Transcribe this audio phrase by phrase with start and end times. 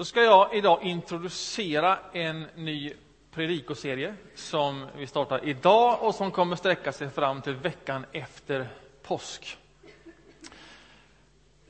[0.00, 2.92] Då ska jag idag introducera en ny
[3.30, 8.68] predikoserie som vi startar idag och som kommer sträcka sig fram till veckan efter
[9.02, 9.58] påsk.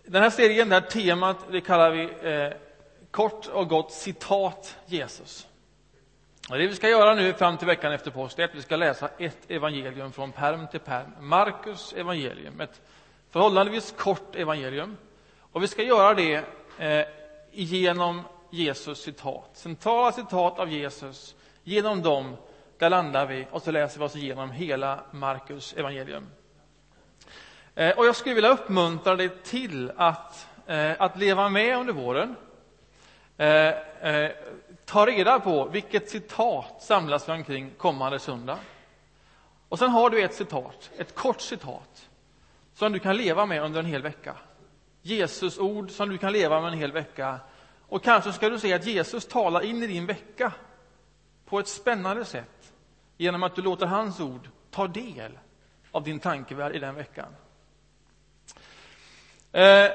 [0.05, 2.53] Den här serien, det här temat, det kallar vi eh,
[3.11, 5.47] kort och gott citat Jesus.
[6.51, 8.77] Och det vi ska göra nu fram till veckan efter påsk är att vi ska
[8.77, 11.13] läsa ett evangelium från perm till perm.
[11.21, 12.81] Markus evangelium, ett
[13.31, 14.97] förhållandevis kort evangelium.
[15.53, 16.45] Och vi ska göra det
[16.79, 17.20] eh,
[17.53, 19.51] genom Jesus citat.
[19.53, 21.35] Centrala citat av Jesus.
[21.65, 22.37] Genom dem,
[22.79, 26.27] där landar vi och så läser vi oss igenom hela Markus evangelium.
[27.75, 32.37] Eh, och jag skulle vilja uppmuntra dig till att, eh, att leva med under våren.
[33.37, 33.75] Eh,
[34.85, 38.59] ta reda på vilket citat samlas vi omkring kommande söndag.
[39.69, 42.09] Och sen har du ett citat, ett kort citat,
[42.75, 44.37] som du kan leva med under en hel vecka.
[45.03, 47.41] Jesus ord som du kan leva med en hel vecka.
[47.89, 50.53] Och kanske ska du se att Jesus talar in i din vecka
[51.47, 52.73] på ett spännande sätt
[53.17, 55.39] genom att du låter hans ord ta del
[55.91, 57.37] av din tankevärld i den veckan.
[59.53, 59.91] Eh,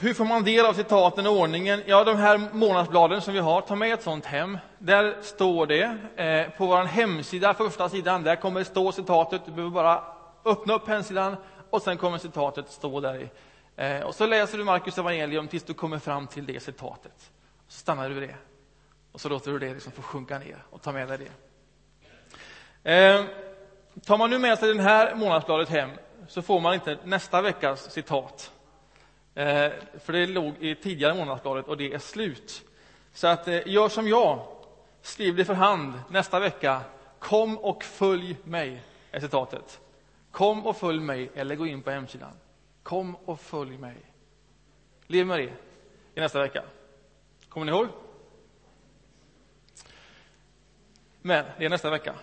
[0.00, 1.82] hur får man del av citaten och ordningen?
[1.86, 4.58] Ja, de här månadsbladen som vi har, ta med ett sånt hem.
[4.78, 9.42] Där står det eh, på vår hemsida, första sidan, där kommer det stå citatet.
[9.44, 10.04] Du behöver bara
[10.44, 11.36] öppna upp hemsidan
[11.70, 13.28] och sen kommer citatet stå där i.
[13.76, 17.30] Eh, och så läser du Markus evangelium tills du kommer fram till det citatet.
[17.68, 18.36] Så stannar du vid det.
[19.12, 21.30] Och så låter du det liksom få sjunka ner och ta med dig det.
[22.92, 23.24] Eh,
[24.04, 25.90] tar man nu med sig det här månadsbladet hem
[26.28, 28.52] så får man inte nästa veckas citat.
[29.34, 29.72] Eh,
[30.04, 32.62] för det låg i tidigare månadsbladet och det är slut.
[33.12, 34.46] Så att, eh, gör som jag.
[35.02, 36.80] Skriv det för hand nästa vecka.
[37.18, 39.80] Kom och följ mig, är citatet.
[40.30, 42.32] Kom och följ mig, eller gå in på hemsidan.
[42.82, 43.96] Kom och följ mig.
[45.06, 45.52] Lev med det
[46.14, 46.64] i nästa vecka.
[47.48, 47.88] Kommer ni ihåg?
[51.22, 52.14] Men det är nästa vecka.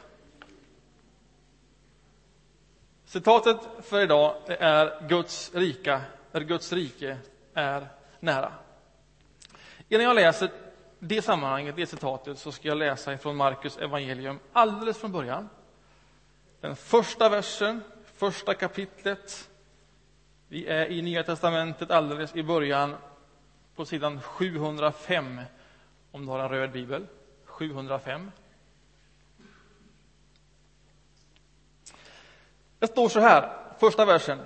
[3.05, 6.01] Citatet för idag är Guds rika,
[6.33, 7.17] Guds rike
[7.53, 7.87] är
[8.19, 8.53] nära.
[9.89, 10.51] Innan jag läser
[10.99, 15.49] det sammanhanget, det citatet, så ska jag läsa ifrån Markus evangelium alldeles från början.
[16.61, 17.83] Den första versen,
[18.15, 19.48] första kapitlet.
[20.51, 22.95] Vi är i Nya testamentet alldeles i början,
[23.75, 25.41] på sidan 705,
[26.11, 27.07] om du har en röd bibel.
[27.45, 28.31] 705.
[32.79, 34.39] Det står så här, första versen.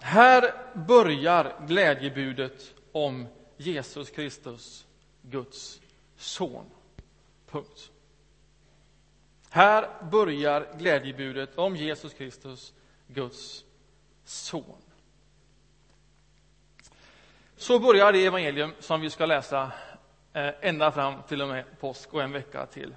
[0.00, 3.26] Här börjar glädjebudet om
[3.56, 4.86] Jesus Kristus,
[5.22, 5.80] Guds
[6.16, 6.64] son.
[7.50, 7.90] Punkt.
[9.50, 12.72] Här börjar glädjebudet om Jesus Kristus,
[13.08, 13.65] Guds
[14.28, 14.82] son.
[17.56, 19.72] Så börjar det evangelium som vi ska läsa
[20.32, 22.94] eh, ända fram till och med påsk och en vecka till.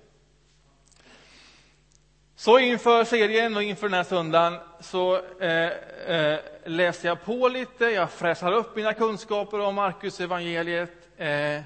[2.35, 5.71] Så inför serien och inför den här söndagen så eh,
[6.15, 11.61] eh, läser jag på lite, jag fräschar upp mina kunskaper om Markus evangeliet eh,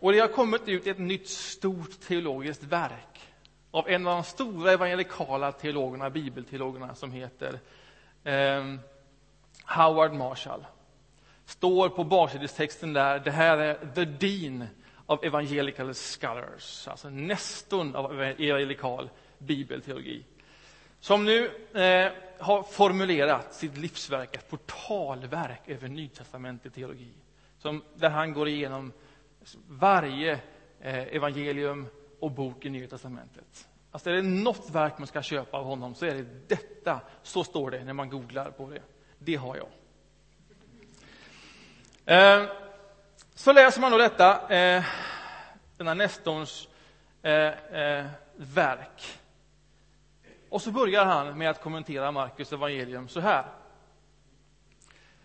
[0.00, 3.20] och det har kommit ut ett nytt stort teologiskt verk
[3.70, 7.60] av en av de stora evangelikala teologerna, bibelteologerna, som heter
[8.28, 8.74] eh,
[9.64, 10.66] Howard Marshall.
[11.44, 14.66] Står på baksidestexten där, det här är the dean
[15.06, 20.24] of evangelical scholars, alltså nestorn av evangelikal bibelteologi.
[21.00, 27.12] Som nu eh, har formulerat sitt livsverk, ett portalverk över nytestamentlig teologi.
[27.58, 28.92] Som, där han går igenom
[29.68, 30.32] varje
[30.80, 31.86] eh, evangelium
[32.20, 33.68] och bok i Nya testamentet.
[33.90, 37.00] Alltså är det något verk man ska köpa av honom så är det detta.
[37.22, 38.82] Så står det när man googlar på det.
[39.18, 39.68] Det har jag.
[42.04, 42.48] Eh,
[43.34, 44.84] så läser man då detta, eh,
[45.76, 46.68] denna Nestorns
[47.22, 48.06] eh, eh,
[48.36, 49.18] verk.
[50.48, 53.44] Och så börjar han med att kommentera Markus evangelium så här.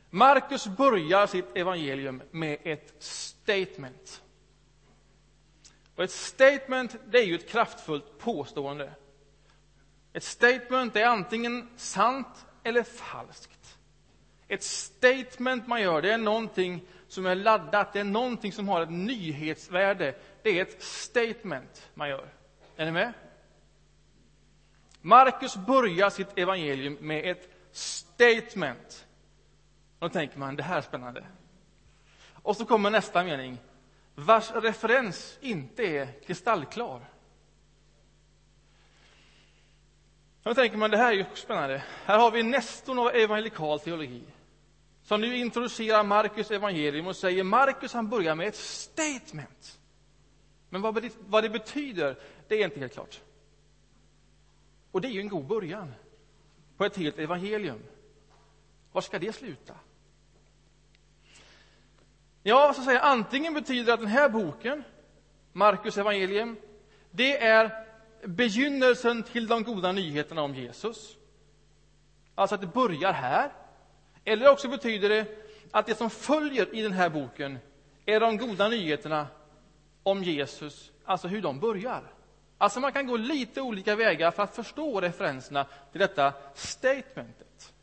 [0.09, 4.22] Markus börjar sitt evangelium med ett statement.
[5.95, 8.93] Och ett statement det är ju ett kraftfullt påstående.
[10.13, 13.77] Ett statement är antingen sant eller falskt.
[14.47, 18.81] Ett statement man gör, det är någonting som är laddat, det är någonting som har
[18.81, 20.15] ett nyhetsvärde.
[20.43, 22.27] Det är ett statement man gör.
[22.75, 23.13] Är ni med?
[25.01, 29.07] Markus börjar sitt evangelium med ett statement.
[29.99, 31.25] Då tänker man, det här är spännande.
[32.33, 33.57] Och så kommer nästa mening,
[34.15, 37.09] vars referens inte är kristallklar.
[40.43, 41.83] Då tänker man, det här är ju spännande.
[42.05, 44.23] Här har vi nestorn av evangelikal teologi.
[45.03, 49.79] som nu introducerar Markus evangelium och säger Markus han börjar med ett statement.
[50.69, 53.21] Men vad det, vad det betyder, det är inte helt klart.
[54.91, 55.93] Och det är ju en god början
[56.77, 57.79] på ett helt evangelium.
[58.91, 59.75] Var ska det sluta?
[62.43, 64.83] Ja, så säger jag, antingen betyder att den här boken,
[65.51, 66.57] Markus evangelium,
[67.11, 67.85] det är
[68.23, 71.17] begynnelsen till de goda nyheterna om Jesus.
[72.35, 73.51] Alltså att det börjar här.
[74.25, 75.25] Eller också betyder det
[75.71, 77.59] att det som följer i den här boken
[78.05, 79.27] är de goda nyheterna
[80.03, 82.03] om Jesus, alltså hur de börjar.
[82.57, 87.73] Alltså man kan gå lite olika vägar för att förstå referenserna till detta statementet.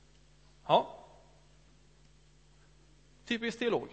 [0.66, 0.96] Ja.
[3.26, 3.88] Typisk teolog.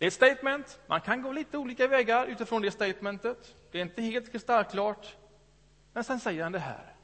[0.00, 0.80] Det är ett statement.
[0.86, 3.56] Man kan gå lite olika vägar utifrån det statementet.
[3.70, 5.16] Det är inte helt kristallklart.
[5.92, 6.94] Men sen säger han det här.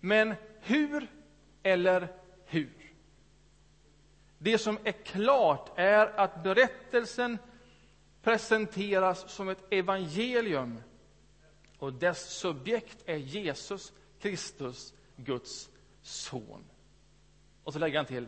[0.00, 1.06] Men hur
[1.62, 2.08] eller
[2.44, 2.94] hur?
[4.38, 7.38] Det som är klart är att berättelsen
[8.22, 10.82] presenteras som ett evangelium
[11.78, 15.68] och dess subjekt är Jesus Kristus, Guds
[16.02, 16.64] son.
[17.64, 18.26] Och så lägger han till,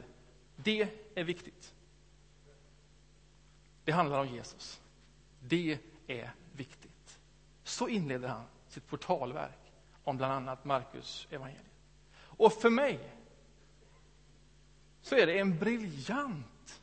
[0.56, 1.74] det är viktigt.
[3.84, 4.80] Det handlar om Jesus.
[5.40, 7.18] Det är viktigt.
[7.64, 9.72] Så inleder han sitt portalverk
[10.04, 11.66] om bland annat Markus evangelium.
[12.14, 12.98] Och för mig
[15.02, 16.82] så är det en briljant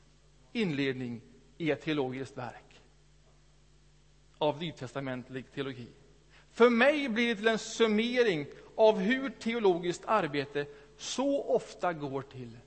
[0.51, 1.21] inledning
[1.57, 2.81] i ett teologiskt verk
[4.37, 5.87] av nytestamentlig teologi.
[6.51, 10.65] För mig blir det till en summering av hur teologiskt arbete
[10.97, 12.57] så ofta går till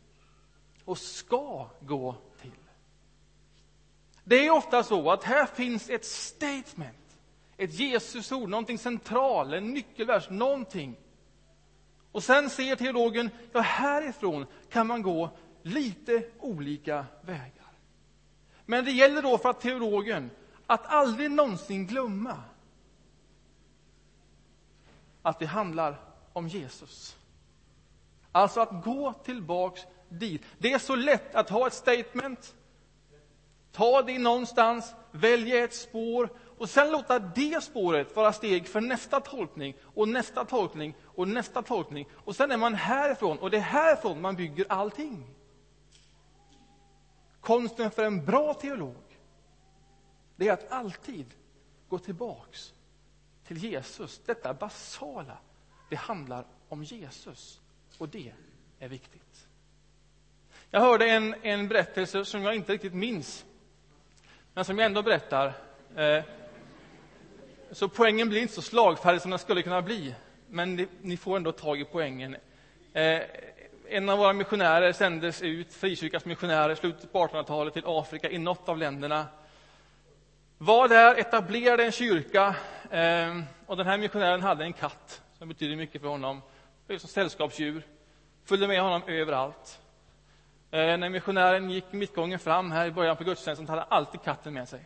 [0.84, 2.50] och ska gå till.
[4.24, 7.18] Det är ofta så att här finns ett statement,
[7.56, 10.96] ett Jesusord, någonting centralt, en nyckelvers, någonting.
[12.12, 15.30] Och sen ser teologen, ja härifrån kan man gå
[15.62, 17.72] lite olika vägar.
[18.66, 20.30] Men det gäller då för teologen
[20.66, 22.42] att aldrig någonsin glömma
[25.22, 26.00] att det handlar
[26.32, 27.16] om Jesus.
[28.32, 30.42] Alltså att gå tillbaks dit.
[30.58, 32.54] Det är så lätt att ha ett statement,
[33.72, 39.20] ta dig någonstans, välja ett spår och sen låta det spåret vara steg för nästa
[39.20, 42.08] tolkning och nästa tolkning och nästa tolkning.
[42.12, 45.34] Och sen är man härifrån och det är härifrån man bygger allting.
[47.40, 49.18] Konsten för en bra teolog,
[50.36, 51.34] det är att alltid
[51.88, 52.74] gå tillbaks
[53.46, 54.20] till Jesus.
[54.26, 55.38] Detta basala,
[55.90, 57.60] det handlar om Jesus
[57.98, 58.32] och det
[58.78, 59.48] är viktigt.
[60.70, 63.44] Jag hörde en, en berättelse som jag inte riktigt minns,
[64.54, 65.52] men som jag ändå berättar.
[65.96, 66.24] Eh,
[67.70, 70.14] så poängen blir inte så slagfärdig som den skulle kunna bli,
[70.48, 72.36] men ni, ni får ändå tag i poängen.
[72.92, 73.20] Eh,
[73.88, 78.68] en av våra missionärer sändes ut, frikyrkans missionärer, slutet på 1800-talet till Afrika i något
[78.68, 79.26] av länderna.
[80.58, 82.56] Var där, etablerade en kyrka
[82.90, 86.42] eh, och den här missionären hade en katt som betydde mycket för honom.
[86.86, 87.82] Som sällskapsdjur.
[88.44, 89.81] Följde med honom överallt.
[90.74, 94.54] Eh, när missionären gick mittgången fram här i början på gudstjänsten hade han alltid katten
[94.54, 94.84] med sig.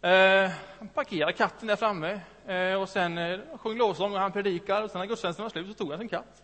[0.00, 4.82] Eh, han parkerade katten där framme eh, och sen eh, sjöng lovsång och han predikar
[4.82, 6.42] och sen när gudstjänsten var slut så tog han sin katt.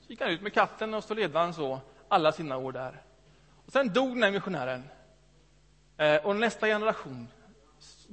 [0.00, 3.02] Så gick han ut med katten och så ledde han så alla sina år där.
[3.66, 4.82] Och sen dog den här missionären.
[5.96, 7.28] Eh, och nästa generation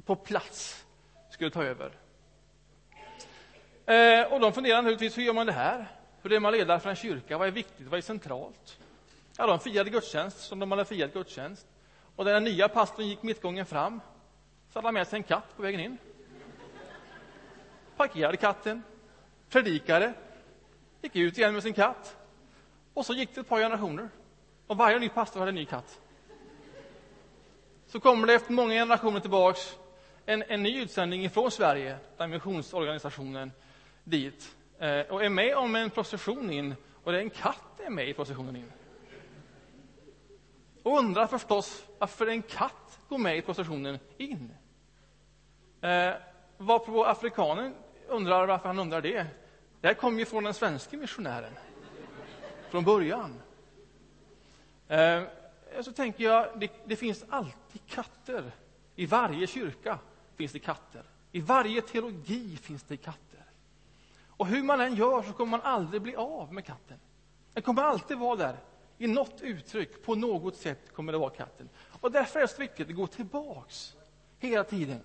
[0.05, 0.85] på plats
[1.29, 1.91] skulle ta över.
[3.85, 5.87] Eh, och de funderade naturligtvis, hur gör man det här?
[6.21, 7.37] Hur är man ledare för en kyrka?
[7.37, 7.87] Vad är viktigt?
[7.87, 8.77] Vad är centralt?
[9.37, 11.67] Ja, de firade gudstjänst som de hade firat gudstjänst.
[12.15, 14.01] Och när den nya pastorn gick mittgången fram
[14.69, 15.97] så hade han med sig en katt på vägen in.
[17.97, 18.83] Parkerade katten,
[19.49, 20.13] predikade,
[21.01, 22.17] gick ut igen med sin katt.
[22.93, 24.09] Och så gick det ett par generationer.
[24.67, 25.99] Och varje ny pastor hade en ny katt.
[27.87, 29.77] Så kommer det efter många generationer tillbaks
[30.25, 33.51] en, en ny utsändning ifrån Sverige, där missionsorganisationen
[34.03, 37.89] dit, eh, och är med om en procession in, och det är en katt är
[37.89, 38.71] med i processionen in.
[40.83, 44.53] Och undrar förstås varför en katt går med i processionen in.
[45.81, 46.13] Eh,
[46.57, 47.73] varpå afrikanen
[48.07, 49.27] undrar varför han undrar det.
[49.81, 51.53] Det här kommer ju från den svenska missionären,
[52.69, 53.41] från början.
[54.87, 55.23] Eh,
[55.81, 58.51] så tänker jag, det, det, finns alltid katter.
[58.95, 59.99] I varje kyrka
[60.35, 61.03] finns det katter.
[61.31, 63.45] I varje teologi finns det katter.
[64.27, 66.99] Och hur man än gör så kommer man aldrig bli av med katten.
[67.53, 68.57] Den kommer alltid vara där.
[68.97, 71.69] I något uttryck, på något sätt, kommer det vara katten.
[72.01, 73.95] Och därför är det så viktigt att gå tillbaks
[74.39, 74.99] hela tiden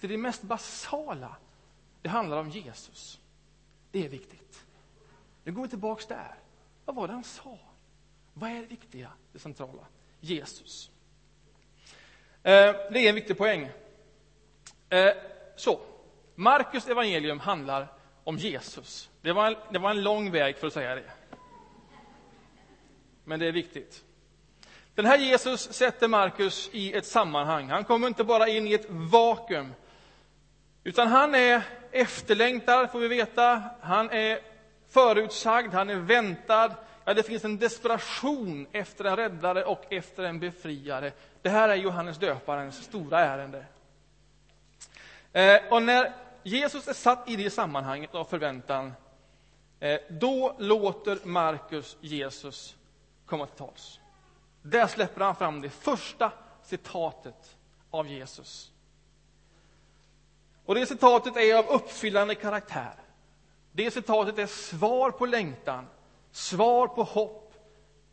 [0.00, 1.36] till det mest basala.
[2.02, 3.20] Det handlar om Jesus.
[3.90, 4.64] Det är viktigt.
[5.44, 6.34] Nu går vi tillbaks där.
[6.84, 7.58] Vad var det han sa?
[8.34, 9.86] Vad är det viktiga, det centrala?
[10.20, 10.90] Jesus.
[12.42, 13.70] Eh, det är en viktig poäng.
[14.88, 15.12] Eh,
[15.56, 15.80] så,
[16.34, 17.88] Markus evangelium handlar
[18.24, 19.10] om Jesus.
[19.22, 21.10] Det var, en, det var en lång väg för att säga det.
[23.24, 24.02] Men det är viktigt.
[24.94, 27.70] Den här Jesus sätter Markus i ett sammanhang.
[27.70, 29.74] Han kommer inte bara in i ett vakuum.
[30.84, 31.62] Utan han är
[31.92, 33.62] efterlängtad, får vi veta.
[33.80, 34.38] Han är
[34.88, 36.74] förutsagd, han är väntad.
[37.04, 41.12] Ja, det finns en desperation efter en räddare och efter en befriare.
[41.42, 43.64] Det här är Johannes döparens stora ärende.
[45.32, 46.12] Eh, och när
[46.42, 48.92] Jesus är satt i det sammanhanget av förväntan,
[49.80, 52.76] eh, då låter Markus Jesus
[53.34, 54.00] komma till tals.
[54.62, 57.56] Där släpper han fram det första citatet
[57.90, 58.72] av Jesus.
[60.64, 62.94] Och det citatet är av uppfyllande karaktär.
[63.72, 65.86] Det citatet är svar på längtan,
[66.30, 67.54] svar på hopp,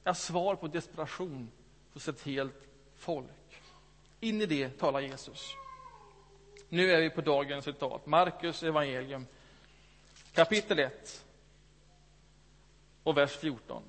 [0.03, 1.51] ja, svar på desperation
[1.93, 3.61] hos ett helt folk.
[4.19, 5.55] In i det talar Jesus.
[6.69, 9.27] Nu är vi på dagens citat, Markus evangelium,
[10.33, 11.25] kapitel 1
[13.03, 13.83] och vers 14.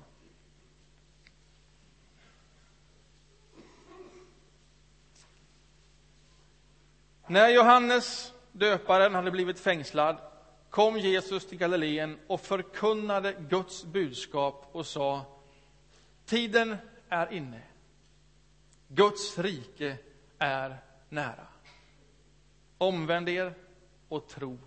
[7.33, 10.17] När Johannes döparen hade blivit fängslad
[10.69, 15.25] kom Jesus till Galileen och förkunnade Guds budskap och sa
[16.25, 16.77] Tiden
[17.09, 17.61] är inne.
[18.87, 19.97] Guds rike
[20.37, 20.77] är
[21.09, 21.47] nära.
[22.77, 23.53] Omvänd er
[24.09, 24.59] och tro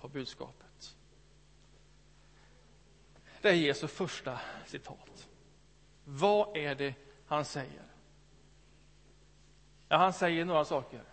[0.00, 0.96] på budskapet.
[3.40, 5.28] Det är Jesu första citat.
[6.04, 6.94] Vad är det
[7.26, 7.84] han säger?
[9.88, 11.09] Ja, han säger några saker.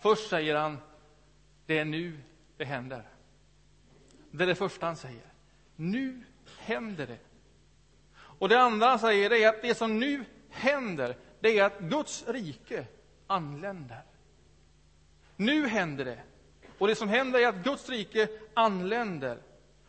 [0.00, 0.78] Först säger han,
[1.66, 2.20] det är nu
[2.56, 3.02] det händer.
[4.30, 5.32] Det är det första han säger.
[5.76, 6.22] Nu
[6.58, 7.18] händer det.
[8.16, 12.24] Och det andra han säger är att det som nu händer, det är att Guds
[12.28, 12.86] rike
[13.26, 14.02] anländer.
[15.36, 16.22] Nu händer det.
[16.78, 19.38] Och det som händer är att Guds rike anländer.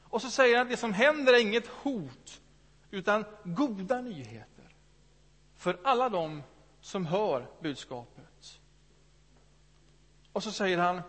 [0.04, 2.42] Och så säger han att det som händer är inget hot,
[2.92, 4.76] utan goda nyheter
[5.56, 6.44] för alla dem
[6.82, 8.31] som hör budskapet.
[10.34, 11.02] Och så säger han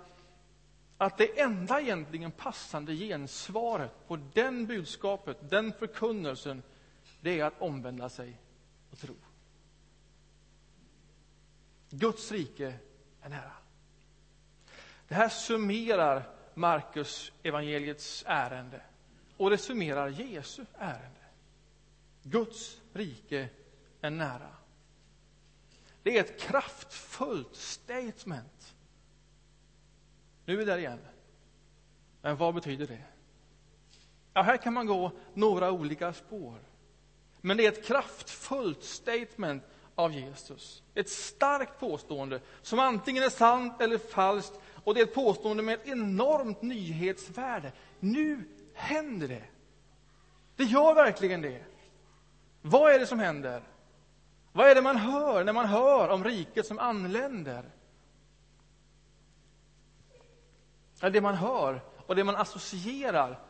[0.98, 6.62] att det enda egentligen passande gensvaret på den budskapet, den förkunnelsen,
[7.20, 8.38] det är att omvända sig
[8.90, 9.14] och tro.
[11.90, 12.74] Guds rike
[13.22, 13.52] är nära.
[15.08, 18.82] Det här summerar Markus evangeliets ärende
[19.36, 21.20] och det summerar Jesu ärende.
[22.22, 23.48] Guds rike
[24.00, 24.56] är nära.
[26.02, 28.71] Det är ett kraftfullt statement
[30.44, 30.98] nu är vi där igen.
[32.22, 33.02] Men vad betyder det?
[34.34, 36.58] Ja, här kan man gå några olika spår.
[37.40, 39.62] Men det är ett kraftfullt statement
[39.94, 40.82] av Jesus.
[40.94, 44.60] Ett starkt påstående som antingen är sant eller falskt.
[44.84, 47.72] Och det är ett påstående med ett enormt nyhetsvärde.
[48.00, 49.44] Nu händer det.
[50.56, 51.64] Det gör verkligen det.
[52.62, 53.62] Vad är det som händer?
[54.52, 57.64] Vad är det man hör när man hör om riket som anländer?
[61.10, 63.40] Det man hör och det man associerar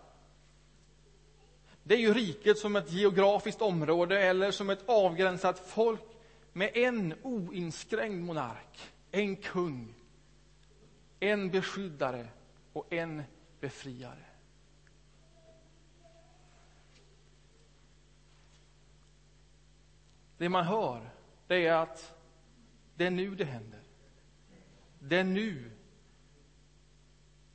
[1.82, 6.00] det är ju riket som ett geografiskt område eller som ett avgränsat folk
[6.52, 9.94] med en oinskränkt monark, en kung,
[11.20, 12.26] en beskyddare
[12.72, 13.22] och en
[13.60, 14.24] befriare.
[20.38, 21.10] Det man hör,
[21.46, 22.14] det är att
[22.94, 23.80] det är nu det händer.
[24.98, 25.70] Det är nu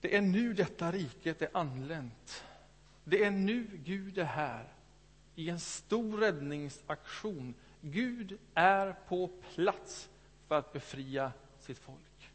[0.01, 2.43] det är nu detta riket är anlänt.
[3.03, 4.73] Det är nu Gud är här
[5.35, 7.53] i en stor räddningsaktion.
[7.81, 10.09] Gud är på plats
[10.47, 12.31] för att befria sitt folk.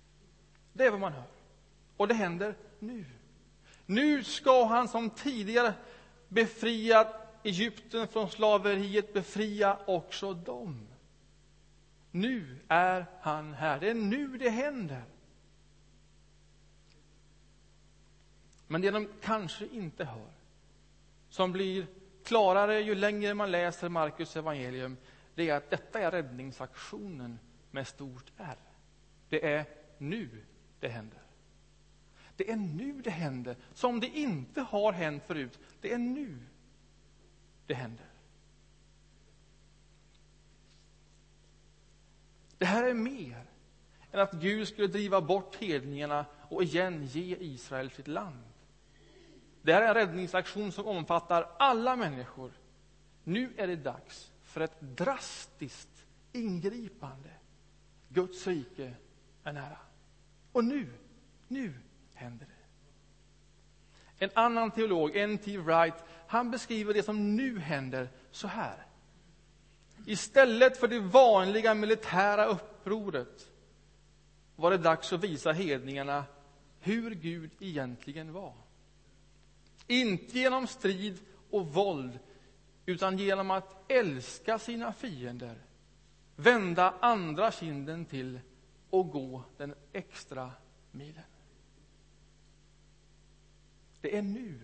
[0.73, 1.25] Det är vad man hör.
[1.97, 3.04] Och det händer nu.
[3.87, 5.75] Nu ska han som tidigare
[6.28, 10.87] befriat Egypten från slaveriet befria också dem.
[12.11, 13.81] Nu är han här.
[13.81, 15.02] Det är nu det händer.
[18.73, 20.31] Men det de kanske inte hör,
[21.29, 21.87] som blir
[22.25, 24.97] klarare ju längre man läser Markus evangelium,
[25.35, 27.38] det är att detta är räddningsaktionen
[27.71, 28.57] med stort R.
[29.29, 29.64] Det är
[29.99, 30.29] nu
[30.81, 31.23] det händer.
[32.37, 35.59] Det är nu det händer, som det inte har hänt förut.
[35.81, 36.38] Det är nu
[37.67, 38.07] det händer.
[42.59, 43.45] Det här är mer
[44.12, 48.51] än att Gud skulle driva bort hedningarna och igen ge Israel sitt land.
[49.62, 52.52] Det här är en räddningsaktion som omfattar alla människor.
[53.25, 57.31] Nu är det dags för ett drastiskt ingripande.
[58.09, 58.95] Guds rike
[59.45, 59.78] är nära.
[60.52, 60.92] Och nu,
[61.49, 61.75] nu
[62.14, 62.52] händer det.
[64.25, 65.59] En annan teolog, N.T.
[65.59, 68.87] Wright, han beskriver det som nu händer så här.
[70.07, 73.50] Istället för det vanliga militära upproret
[74.57, 76.25] var det dags att visa hedningarna
[76.81, 78.54] hur Gud egentligen var.
[79.87, 81.19] Inte genom strid
[81.51, 82.19] och våld,
[82.87, 85.59] utan genom att älska sina fiender,
[86.37, 88.41] vända andra kinden till
[88.91, 90.53] och gå den extra
[90.91, 91.25] milen.
[94.01, 94.61] Det är nu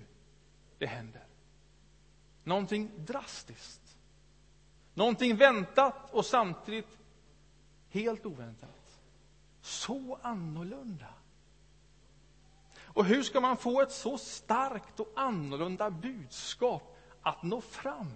[0.79, 1.25] det händer.
[2.45, 3.97] Någonting drastiskt.
[4.95, 6.99] Någonting väntat och samtidigt
[7.91, 9.01] helt oväntat.
[9.63, 11.15] Så annorlunda.
[12.99, 18.13] Och hur ska man få ett så starkt och annorlunda budskap att nå fram?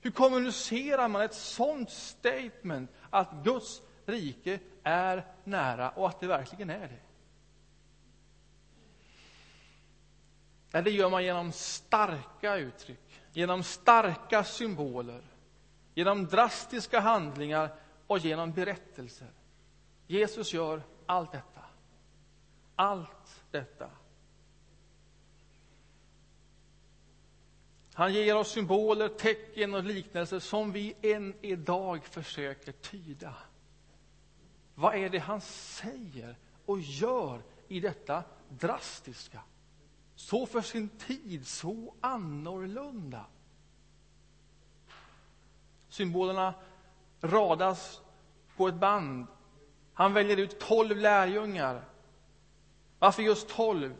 [0.00, 6.70] Hur kommunicerar man ett sånt statement att Guds rike är nära och att det verkligen
[6.70, 7.00] är
[10.70, 10.80] det?
[10.80, 15.22] Det gör man genom starka uttryck, genom starka symboler,
[15.94, 17.74] genom drastiska handlingar
[18.06, 19.30] och genom berättelser.
[20.06, 21.63] Jesus gör allt detta.
[22.76, 23.90] Allt detta.
[27.94, 33.34] Han ger oss symboler, tecken och liknelser som vi än idag försöker tyda.
[34.74, 39.40] Vad är det han säger och gör i detta drastiska?
[40.14, 43.24] Så för sin tid, så annorlunda.
[45.88, 46.54] Symbolerna
[47.20, 48.00] radas
[48.56, 49.26] på ett band.
[49.94, 51.84] Han väljer ut tolv lärjungar.
[53.04, 53.94] Varför just tolv?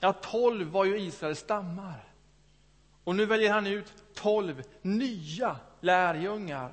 [0.00, 2.04] Ja, tolv var ju Israels stammar.
[3.04, 6.72] Och nu väljer han ut tolv nya lärjungar.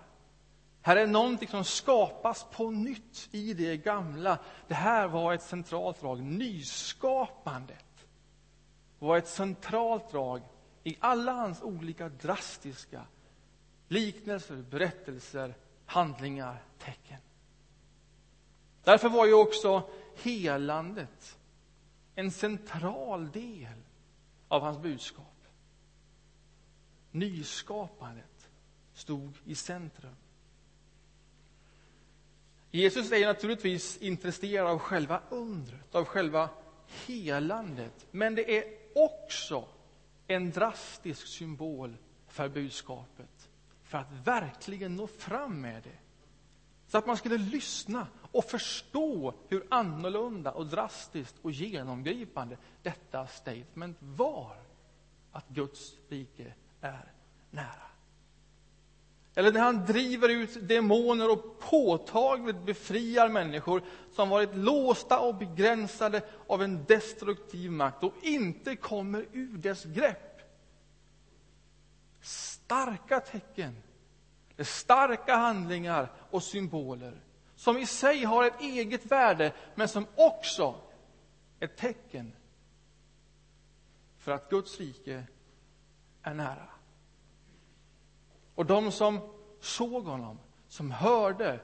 [0.81, 4.39] Här är någonting som skapas på nytt i det gamla.
[4.67, 6.21] Det här var ett centralt drag.
[6.21, 8.07] Nyskapandet
[8.99, 10.41] var ett centralt drag
[10.83, 13.01] i alla hans olika drastiska
[13.87, 15.53] liknelser, berättelser,
[15.85, 17.19] handlingar, tecken.
[18.83, 19.83] Därför var ju också
[20.15, 21.38] helandet
[22.19, 23.83] en central del
[24.47, 25.25] av hans budskap.
[27.11, 28.49] Nyskapandet
[28.93, 30.15] stod i centrum.
[32.71, 36.49] Jesus är naturligtvis intresserad av själva undret, av själva
[37.05, 38.07] helandet.
[38.11, 38.63] Men det är
[38.95, 39.67] också
[40.27, 43.49] en drastisk symbol för budskapet,
[43.83, 45.97] för att verkligen nå fram med det.
[46.87, 53.97] Så att man skulle lyssna och förstå hur annorlunda och drastiskt och genomgripande detta statement
[53.99, 54.55] var.
[55.31, 57.11] Att Guds rike är
[57.51, 57.89] nära.
[59.35, 66.21] Eller när han driver ut demoner och påtagligt befriar människor som varit låsta och begränsade
[66.47, 70.41] av en destruktiv makt och inte kommer ur dess grepp.
[72.21, 73.75] Starka tecken,
[74.57, 77.21] starka handlingar och symboler
[77.59, 80.75] som i sig har ett eget värde, men som också
[81.59, 82.31] är ett tecken
[84.17, 85.23] för att Guds rike
[86.21, 86.67] är nära.
[88.55, 89.19] Och de som
[89.59, 91.59] såg honom, som hörde,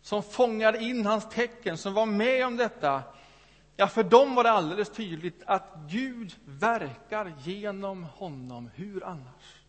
[0.00, 3.02] som fångade in hans tecken, som var med om detta,
[3.76, 8.70] ja, för dem var det alldeles tydligt att Gud verkar genom honom.
[8.74, 9.62] Hur annars?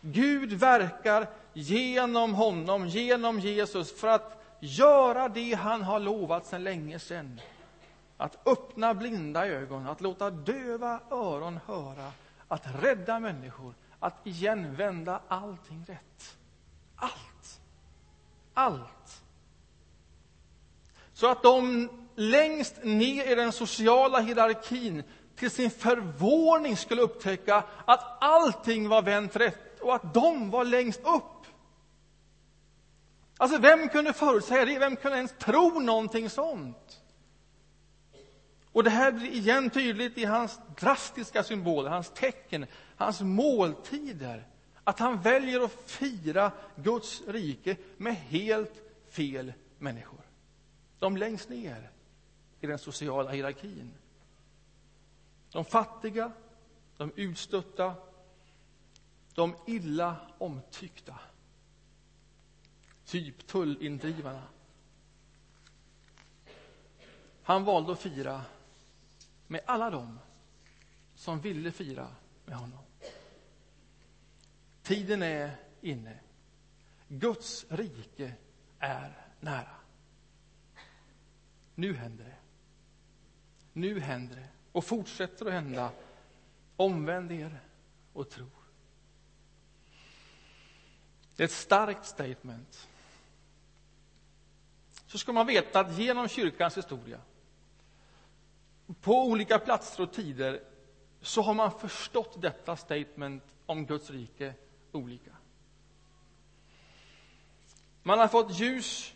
[0.00, 6.98] Gud verkar genom honom, genom Jesus, för att göra det han har lovat sedan länge
[6.98, 7.40] sedan.
[8.16, 12.12] Att öppna blinda ögon, att låta döva öron höra,
[12.48, 16.36] att rädda människor, att igen vända allting rätt.
[16.96, 17.60] Allt.
[18.54, 19.22] Allt.
[21.12, 25.02] Så att de längst ner i den sociala hierarkin
[25.36, 31.00] till sin förvåning skulle upptäcka att allting var vänt rätt och att de var längst
[31.00, 31.35] upp.
[33.36, 34.78] Alltså, vem kunde förutsäga det?
[34.78, 37.02] Vem kunde ens tro någonting sånt?
[38.72, 44.46] Och det här blir igen tydligt i hans drastiska symboler, hans tecken, hans måltider.
[44.84, 50.20] Att han väljer att fira Guds rike med helt fel människor.
[50.98, 51.90] De längst ner
[52.60, 53.92] i den sociala hierarkin.
[55.52, 56.32] De fattiga,
[56.96, 57.94] de utstötta,
[59.34, 61.14] de illa omtyckta.
[63.06, 64.42] Typ tullindrivarna.
[67.42, 68.44] Han valde att fira
[69.46, 70.18] med alla dem
[71.14, 72.08] som ville fira
[72.44, 72.78] med honom.
[74.82, 76.18] Tiden är inne.
[77.08, 78.34] Guds rike
[78.78, 79.76] är nära.
[81.74, 82.36] Nu händer det.
[83.72, 85.90] Nu händer det och fortsätter att hända.
[86.76, 87.60] Omvänd er
[88.12, 88.50] och tro.
[91.36, 92.88] Det är ett starkt statement.
[95.16, 97.20] Så ska man veta att genom kyrkans historia,
[99.00, 100.60] på olika platser och tider,
[101.20, 104.54] så har man förstått detta statement om Guds rike
[104.92, 105.30] olika.
[108.02, 109.14] Man har fått ljus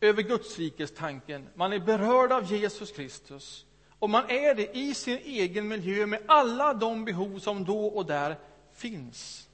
[0.00, 1.48] över Gudsrikestanken.
[1.54, 3.66] Man är berörd av Jesus Kristus.
[3.98, 8.06] Och man är det i sin egen miljö med alla de behov som då och
[8.06, 8.38] där
[8.72, 9.48] finns.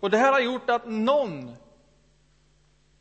[0.00, 1.56] Och det här har gjort att någon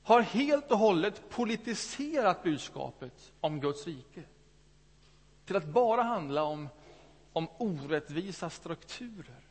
[0.03, 4.23] har helt och hållet politiserat budskapet om Guds rike
[5.45, 6.69] till att bara handla om,
[7.33, 9.41] om orättvisa strukturer.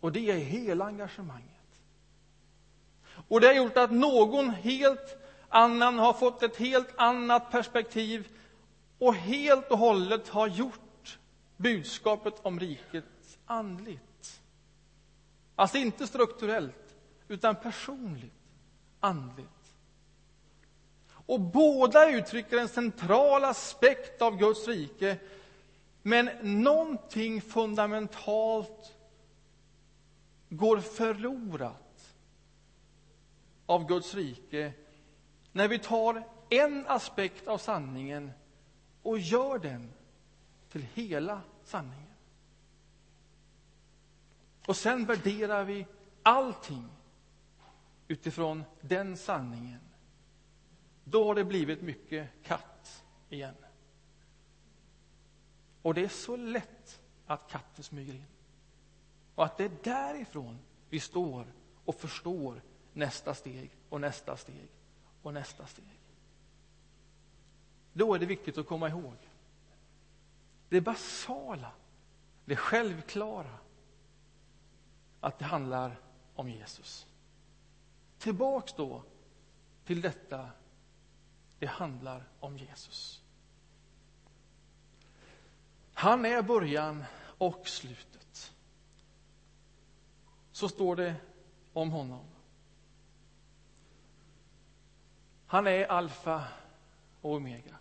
[0.00, 1.48] Och det är hela engagemanget.
[3.28, 5.16] Och det har gjort att någon helt
[5.48, 8.28] annan har fått ett helt annat perspektiv
[8.98, 11.18] och helt och hållet har gjort
[11.56, 14.40] budskapet om riket andligt.
[15.54, 16.96] Alltså inte strukturellt,
[17.28, 18.41] utan personligt,
[19.02, 19.48] andligt.
[21.10, 25.18] Och båda uttrycker en central aspekt av Guds rike,
[26.02, 28.96] men någonting fundamentalt
[30.48, 32.14] går förlorat
[33.66, 34.72] av Guds rike
[35.52, 38.30] när vi tar en aspekt av sanningen
[39.02, 39.92] och gör den
[40.68, 42.12] till hela sanningen.
[44.66, 45.86] Och sen värderar vi
[46.22, 46.88] allting
[48.12, 49.80] utifrån den sanningen.
[51.04, 53.54] Då har det blivit mycket katt igen.
[55.82, 58.24] Och det är så lätt att katten smyger in.
[59.34, 61.46] Och att det är därifrån vi står
[61.84, 64.68] och förstår nästa steg och nästa steg
[65.22, 66.00] och nästa steg.
[67.92, 69.16] Då är det viktigt att komma ihåg
[70.68, 71.72] det basala,
[72.44, 73.58] det självklara
[75.20, 75.96] att det handlar
[76.34, 77.06] om Jesus.
[78.22, 79.02] Tillbaks då
[79.84, 80.50] till detta,
[81.58, 83.22] det handlar om Jesus.
[85.94, 87.04] Han är början
[87.38, 88.52] och slutet.
[90.52, 91.14] Så står det
[91.72, 92.24] om honom.
[95.46, 96.44] Han är alfa
[97.20, 97.76] och omega.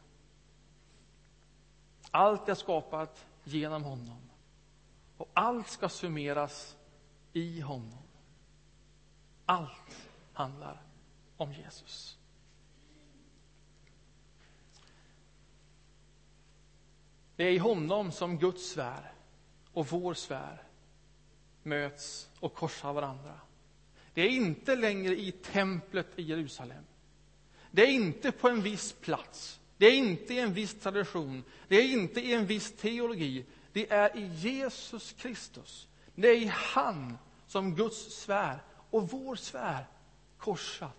[2.11, 4.29] Allt är skapat genom honom.
[5.17, 6.77] Och allt ska summeras
[7.33, 8.03] i honom.
[9.45, 10.10] Allt
[10.41, 10.81] handlar
[11.37, 12.17] om Jesus.
[17.35, 19.11] Det är i honom som Guds svär
[19.73, 20.63] och vår svär
[21.63, 23.39] möts och korsar varandra.
[24.13, 26.83] Det är inte längre i templet i Jerusalem.
[27.71, 29.59] Det är inte på en viss plats.
[29.77, 31.43] Det är inte i en viss tradition.
[31.67, 33.45] Det är inte i en viss teologi.
[33.73, 35.87] Det är i Jesus Kristus.
[36.15, 39.85] Det är i han som Guds svär och vår svär
[40.41, 40.97] korsat.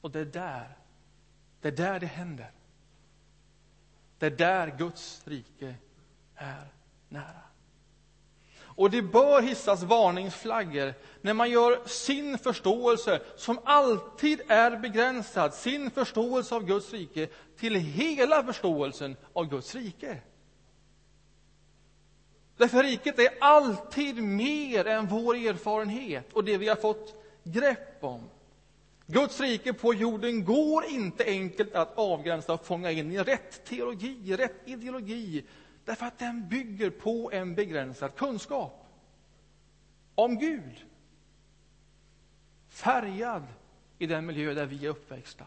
[0.00, 0.76] Och det är där,
[1.60, 2.50] det är där det händer.
[4.18, 5.74] Det är där Guds rike
[6.34, 6.72] är
[7.08, 7.42] nära.
[8.74, 15.90] Och det bör hissas varningsflaggor när man gör sin förståelse, som alltid är begränsad, sin
[15.90, 20.18] förståelse av Guds rike till hela förståelsen av Guds rike.
[22.56, 28.28] Därför riket är alltid mer än vår erfarenhet och det vi har fått grepp om.
[29.06, 34.36] Guds rike på jorden går inte enkelt att avgränsa och fånga in i rätt teologi,
[34.36, 35.44] rätt ideologi,
[35.84, 38.86] därför att den bygger på en begränsad kunskap
[40.14, 40.84] om Gud.
[42.68, 43.42] Färgad
[43.98, 45.44] i den miljö där vi är uppväxta.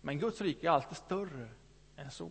[0.00, 1.48] Men Guds rike är alltid större
[1.96, 2.30] än så.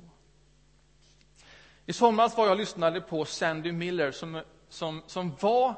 [1.86, 5.76] I somras var jag lyssnade på Sandy Miller som, som, som var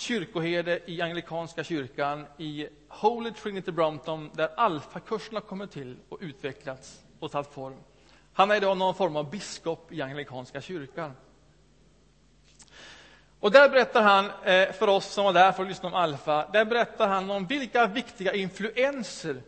[0.00, 7.32] kyrkoherde i anglikanska kyrkan i Holy Trinity Brompton där alfakurserna kommit till och utvecklats och
[7.32, 7.76] tagit form.
[8.32, 11.12] Han är idag någon form av biskop i anglikanska kyrkan.
[13.40, 16.48] Och där berättar han eh, för oss som var där för att lyssna om Alfa,
[16.52, 19.42] där berättar han om vilka viktiga influenser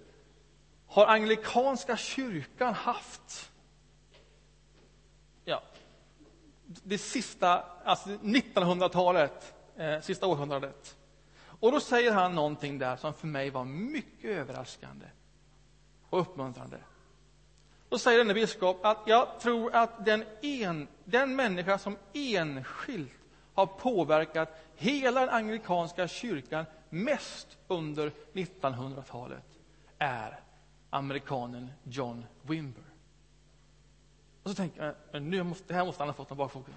[0.87, 3.51] har anglikanska kyrkan haft
[5.45, 5.63] ja,
[6.65, 10.97] det sista, alltså 1900-talet, eh, sista århundradet.
[11.45, 15.07] Och då säger han någonting där som för mig var mycket överraskande
[16.11, 16.79] och uppmuntrande.
[17.89, 23.13] Då säger denne biskop att jag tror att den, en, den människa som enskilt
[23.55, 29.59] har påverkat hela den anglikanska kyrkan mest under 1900-talet
[29.99, 30.41] är
[30.91, 32.85] amerikanen John Wimber.
[34.43, 36.75] Och så tänker jag, nu måste, det här måste han ha fått om bakfoten.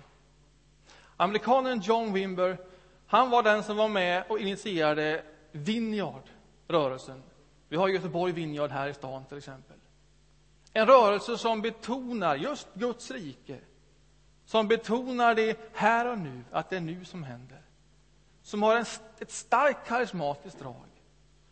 [1.18, 2.58] Amerikanen John Wimber,
[3.08, 7.24] han var den som var med och initierade Vineyard-rörelsen.
[7.70, 9.78] Vi har Göteborg Vineyard här i stan till exempel.
[10.74, 13.60] En rörelse som betonar just Guds rike,
[14.46, 17.62] som betonar det här och nu, att det är nu som händer.
[18.41, 18.86] Som har en,
[19.20, 20.86] ett starkt karismatiskt drag,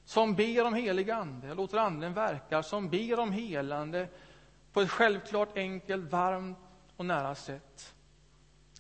[0.05, 4.07] som ber om helig ande, låter anden verka, som ber om helande
[4.73, 6.57] på ett självklart, enkelt, varmt
[6.97, 7.93] och nära sätt.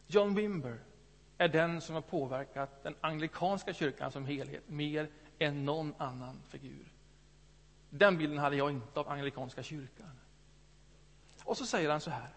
[0.07, 0.79] John Wimber
[1.43, 6.85] är den som har påverkat den anglikanska kyrkan som helhet mer än någon annan figur.
[7.89, 10.19] Den bilden hade jag inte av anglikanska kyrkan.
[11.43, 12.29] Och så säger han så här.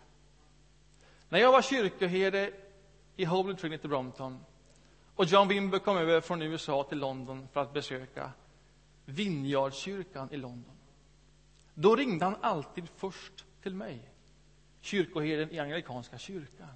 [1.28, 2.52] När jag var kyrkoherde
[3.16, 4.44] i Holy Trinity Brompton
[5.14, 8.30] och John Wimber kom över från USA till London för att besöka
[9.04, 10.76] Vineyardkyrkan i London.
[11.74, 14.10] Då ringde han alltid först till mig,
[14.80, 16.68] kyrkoherden i anglikanska kyrkan.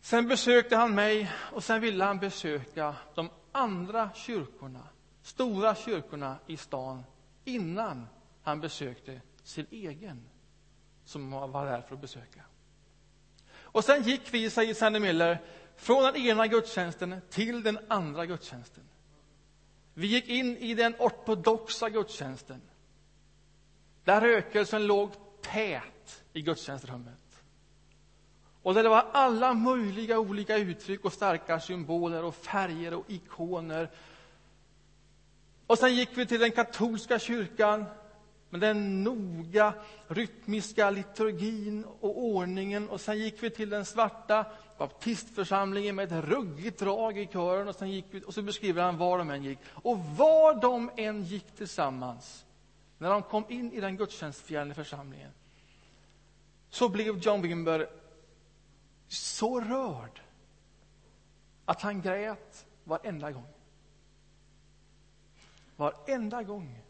[0.00, 4.88] Sen besökte han mig och sen ville han besöka de andra kyrkorna,
[5.22, 7.04] stora kyrkorna i stan
[7.44, 8.06] innan
[8.42, 10.28] han besökte sin egen,
[11.04, 12.44] som han var där för att besöka.
[13.52, 15.42] Och sen gick vi, säger Sandy Miller,
[15.76, 18.84] från den ena gudstjänsten till den andra gudstjänsten.
[19.94, 22.62] Vi gick in i den ortodoxa gudstjänsten,
[24.04, 25.10] där rökelsen låg
[25.42, 27.19] tät i gudstjänstrummet.
[28.62, 33.90] Och där det var alla möjliga olika uttryck och starka symboler och färger och ikoner.
[35.66, 37.84] Och sen gick vi till den katolska kyrkan
[38.50, 39.74] med den noga
[40.08, 42.88] rytmiska liturgin och ordningen.
[42.88, 44.46] Och sen gick vi till den svarta
[44.78, 47.68] baptistförsamlingen med ett ruggigt drag i kören.
[47.68, 49.58] Och, sen gick vi, och så beskriver han var de än gick.
[49.68, 52.44] Och var de än gick tillsammans,
[52.98, 55.30] när de kom in i den gudstjänstfjärde församlingen,
[56.70, 57.88] så blev John Wimber
[59.12, 60.20] så rörd
[61.64, 63.46] att han grät varenda gång.
[65.76, 66.82] Varenda gång.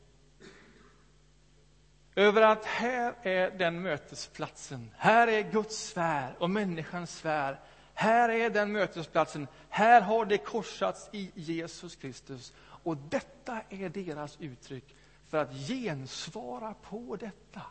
[2.14, 4.90] Över att här är den mötesplatsen.
[4.96, 7.60] Här är Guds sfär och människans sfär.
[7.94, 9.48] Här är den mötesplatsen.
[9.68, 12.52] Här har det korsats i Jesus Kristus.
[12.60, 14.96] Och detta är deras uttryck
[15.28, 17.62] för att gensvara på detta.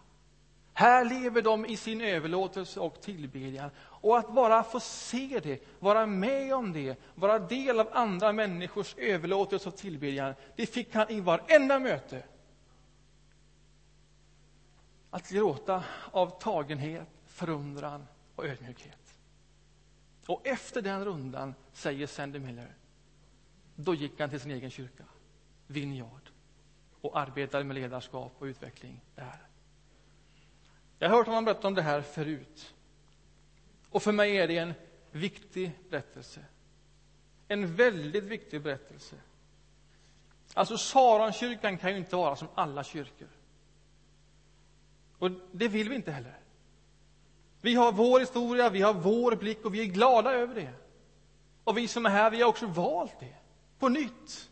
[0.73, 3.69] Här lever de i sin överlåtelse och tillbedjan.
[4.01, 8.95] Och att bara få se det, vara med om det, vara del av andra människors
[8.97, 12.23] överlåtelse och tillbedjan, det fick han i varenda möte.
[15.09, 19.15] Att gråta av tagenhet, förundran och ödmjukhet.
[20.25, 22.73] Och efter den rundan, säger Sandy Miller,
[23.75, 25.03] då gick han till sin egen kyrka,
[25.67, 26.29] Vinjard,
[27.01, 29.37] och arbetade med ledarskap och utveckling där.
[30.99, 32.73] Jag har hört honom berätta om det här förut.
[33.89, 34.73] Och för mig är det en
[35.11, 36.39] viktig berättelse.
[37.47, 39.15] En väldigt viktig berättelse.
[40.53, 43.27] Alltså, Saronkyrkan kan ju inte vara som alla kyrkor.
[45.19, 46.39] Och det vill vi inte heller.
[47.61, 50.73] Vi har vår historia, vi har vår blick och vi är glada över det.
[51.63, 53.35] Och vi som är här, vi har också valt det
[53.79, 54.49] på nytt.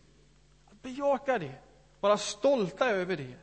[0.72, 1.56] Att bejaka det,
[2.00, 3.36] vara stolta över det.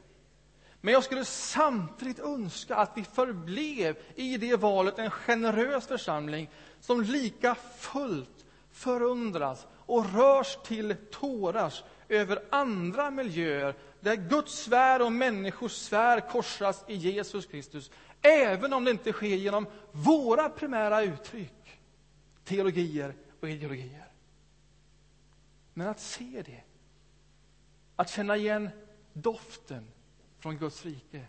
[0.84, 7.02] Men jag skulle samtidigt önska att vi förblev i det valet en generös församling som
[7.02, 15.72] lika fullt förundras och rörs till tårars över andra miljöer där Guds sfär och människors
[15.72, 17.90] sfär korsas i Jesus Kristus
[18.22, 21.80] även om det inte sker genom våra primära uttryck,
[22.44, 24.08] teologier och ideologier.
[25.74, 26.62] Men att se det,
[27.96, 28.70] att känna igen
[29.12, 29.86] doften
[30.44, 31.26] från Guds rike.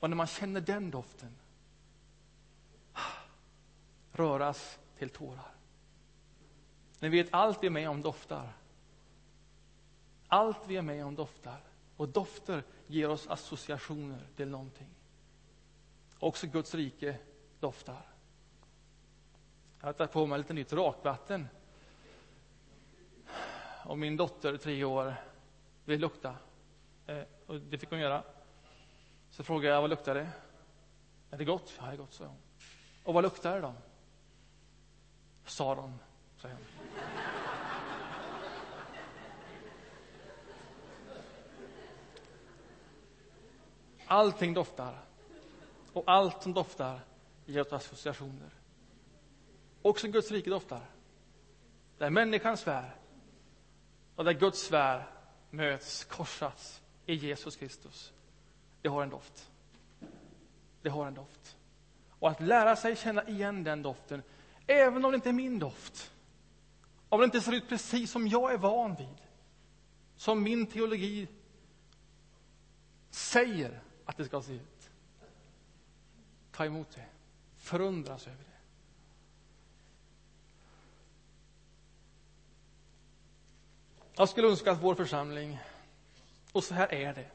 [0.00, 1.36] Och när man känner den doften
[4.12, 5.54] röras till tårar.
[6.98, 8.52] Ni vet, allt vi är med om doftar.
[10.28, 11.60] Allt vi är med om doftar.
[11.96, 14.90] Och dofter ger oss associationer till någonting.
[16.18, 17.16] Också Guds rike
[17.60, 18.06] doftar.
[19.80, 21.48] Jag har tagit på mig lite nytt rakvatten.
[23.84, 25.14] Och min dotter, tre år,
[25.84, 26.36] vill lukta.
[27.10, 28.22] Eh, och det fick hon göra.
[29.30, 30.28] Så frågade jag vad luktar det?
[31.30, 31.72] Är det gott?
[31.78, 32.36] Ja, det är gott, sa hon.
[33.04, 33.74] Och vad luktar det då?
[35.44, 35.98] Saron,
[36.36, 36.58] sa hon.
[44.06, 44.98] Allting doftar.
[45.92, 47.00] Och allt som doftar
[47.46, 48.50] ger oss associationer.
[49.82, 50.84] också Guds rike doftar.
[51.98, 52.94] Där människan svär
[54.14, 55.06] och där Guds svär
[55.50, 58.12] möts, korsas i Jesus Kristus.
[58.82, 59.50] Det har en doft.
[60.82, 61.56] Det har en doft.
[62.08, 64.22] Och att lära sig känna igen den doften,
[64.66, 66.12] även om det inte är min doft.
[67.08, 69.16] Om det inte ser ut precis som jag är van vid.
[70.16, 71.28] Som min teologi
[73.10, 74.90] säger att det ska se ut.
[76.52, 77.06] Ta emot det.
[77.56, 78.50] Förundras över det.
[84.16, 85.58] Jag skulle önska att vår församling,
[86.52, 87.26] och så här är det.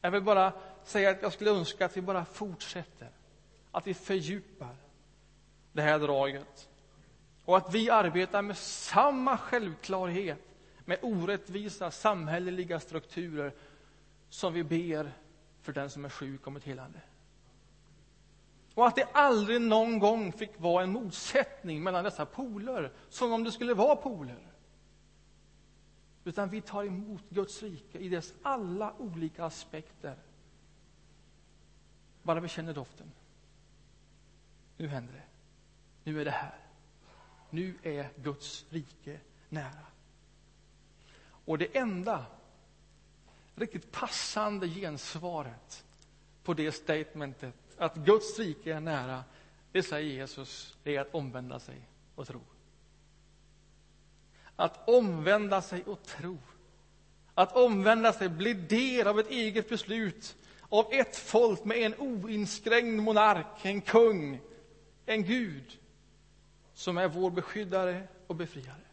[0.00, 0.52] Jag vill bara
[0.84, 3.10] säga att jag skulle önska att vi bara fortsätter,
[3.70, 4.76] att vi fördjupar
[5.72, 6.68] det här draget.
[7.44, 10.38] Och att vi arbetar med samma självklarhet
[10.84, 13.52] med orättvisa samhälleliga strukturer
[14.28, 15.12] som vi ber
[15.62, 17.00] för den som är sjuk om ett helande.
[18.74, 23.44] Och att det aldrig någon gång fick vara en motsättning mellan dessa poler, som om
[23.44, 24.49] det skulle vara poler.
[26.24, 30.16] Utan vi tar emot Guds rike i dess alla olika aspekter.
[32.22, 33.10] Bara vi känner doften.
[34.76, 35.22] Nu händer det.
[36.04, 36.58] Nu är det här.
[37.50, 39.86] Nu är Guds rike nära.
[41.44, 42.26] Och det enda
[43.54, 45.84] riktigt passande gensvaret
[46.42, 49.24] på det statementet, att Guds rike är nära,
[49.72, 52.40] det säger Jesus, är att omvända sig och tro.
[54.60, 56.38] Att omvända sig och tro.
[57.34, 60.36] Att omvända sig, bli del av ett eget beslut,
[60.68, 64.40] av ett folk med en oinskränkt monark, en kung,
[65.06, 65.78] en Gud
[66.74, 68.84] som är vår beskyddare och befriare.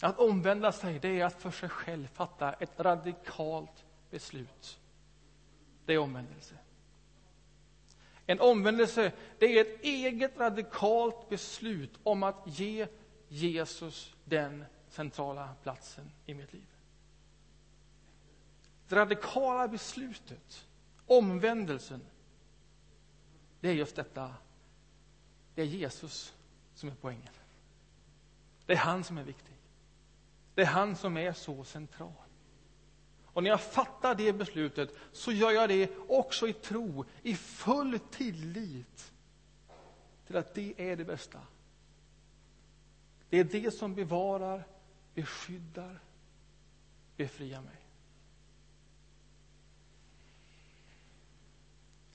[0.00, 4.78] Att omvända sig, det är att för sig själv fatta ett radikalt beslut.
[5.86, 6.54] Det är omvändelse.
[8.32, 12.86] En omvändelse, det är ett eget radikalt beslut om att ge
[13.28, 16.66] Jesus den centrala platsen i mitt liv.
[18.88, 20.66] Det radikala beslutet,
[21.06, 22.00] omvändelsen,
[23.60, 24.34] det är just detta.
[25.54, 26.34] Det är Jesus
[26.74, 27.32] som är poängen.
[28.66, 29.56] Det är han som är viktig.
[30.54, 32.12] Det är han som är så central.
[33.32, 37.98] Och när jag fattar det beslutet så gör jag det också i tro, i full
[37.98, 39.12] tillit
[40.26, 41.40] till att det är det bästa.
[43.28, 44.66] Det är det som bevarar,
[45.14, 46.00] beskyddar,
[47.16, 47.76] befriar mig.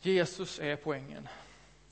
[0.01, 1.27] Jesus är poängen.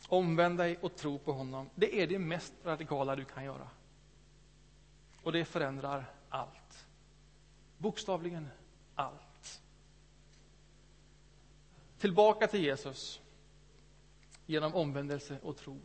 [0.08, 1.70] Omvänd dig och tro på honom.
[1.76, 3.70] Det är det mest radikala du kan göra.
[5.22, 6.88] Och det förändrar allt.
[7.78, 8.50] Bokstavligen
[8.96, 9.62] allt.
[11.98, 13.22] Tillbaka till Jesus
[14.46, 15.80] genom omvändelse och tro.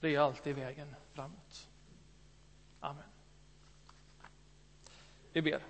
[0.00, 1.68] Det är alltid vägen framåt.
[2.80, 3.04] Amen.
[5.32, 5.62] Vi ber.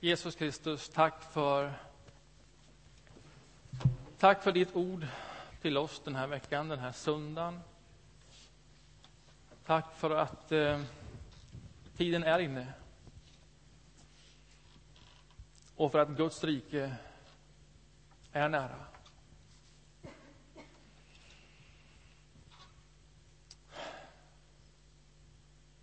[0.00, 1.74] Jesus Kristus, tack för
[4.18, 5.06] Tack för ditt ord
[5.60, 7.60] till oss den här veckan, den här söndagen.
[9.66, 10.80] Tack för att eh,
[11.96, 12.72] tiden är inne.
[15.76, 16.96] Och för att Guds rike
[18.32, 18.84] är nära.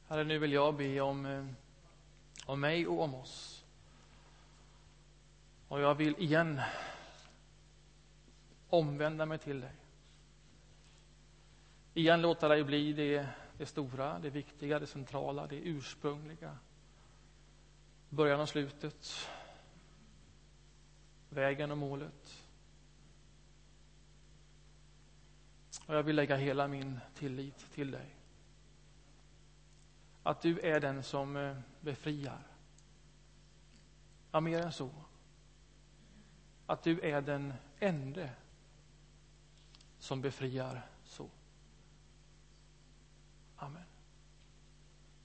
[0.08, 1.46] Herre, nu vill jag be om, eh,
[2.46, 3.64] om mig och om oss.
[5.68, 6.62] Och jag vill igen
[8.78, 9.76] omvända mig till dig.
[11.94, 16.58] Igen låta dig bli det, det stora, det viktiga, det centrala, det ursprungliga.
[18.10, 19.30] Början och slutet.
[21.30, 22.44] Vägen och målet.
[25.88, 28.16] Och jag vill lägga hela min tillit till dig.
[30.24, 32.48] Att du är den som eh, befriar.
[34.32, 34.90] Ja, mer än så.
[36.66, 38.30] Att du är den ende
[40.06, 40.82] som befriar.